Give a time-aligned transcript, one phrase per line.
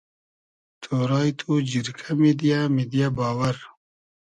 [0.81, 3.57] تۉرایی تو جورکۂ میدیۂ میدیۂ باوئر